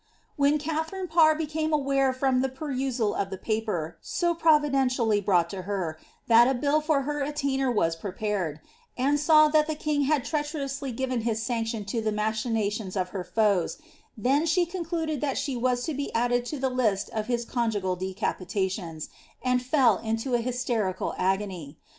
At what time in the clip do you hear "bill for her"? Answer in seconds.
6.55-7.21